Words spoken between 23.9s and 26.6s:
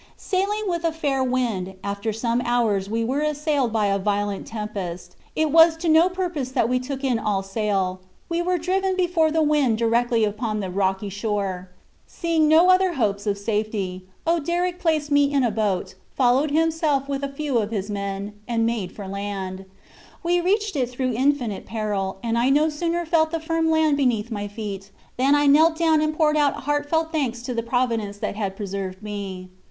beneath my feet, than I knelt down and poured out